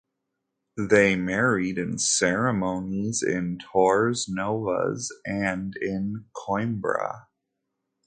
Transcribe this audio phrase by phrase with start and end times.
[0.79, 7.27] They married in ceremonies in Torres Novas and in Coimbra.